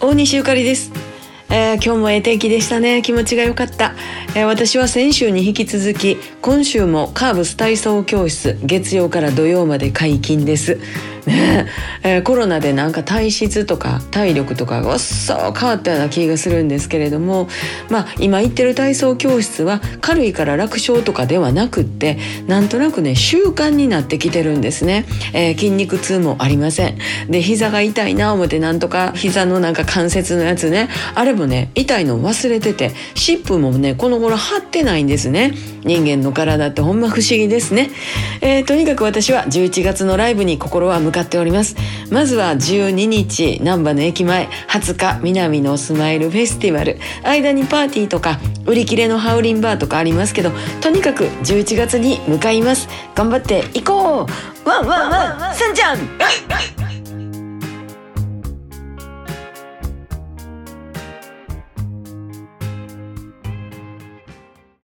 [0.00, 0.92] 大西ゆかりです、
[1.50, 3.02] えー今日もええ天気でしたね。
[3.02, 3.96] 気持ちが良かった、
[4.36, 10.78] えー私は先週に引き続き今週もカーブス体操教室月曜から土曜まで解禁です。
[11.28, 11.66] ね
[12.02, 17.48] えコロナでなんか体質とか体力とかがわっそう変わったような気がするんですけれども
[17.88, 26.98] まあ今行ってる体操教室は軽いから楽勝とかではなくってなんとなくね習慣になってきてるんですね、えー筋肉痛もありません。
[27.28, 35.52] で膝が痛いな思ってなんとか膝のなんか関節のやつねあれもね痛いの忘れてて湿布もねこの頃貼ってないんですね。
[35.84, 37.90] 人間の体ってほんま不思議ですね、
[38.40, 41.76] えーとにかく私は11月のライブに心は向かっております。
[42.10, 46.98] まずは12日難波の駅前20日南のスマイルフェスティバル。
[47.24, 52.88] 間にパーティーとか売り切れのハウリンバーとかありますけどとにかく11月に向かいます。
[53.14, 54.26] 頑張っていこ
[54.64, 54.68] う。
[54.68, 55.98] ワンワンワンさんちゃん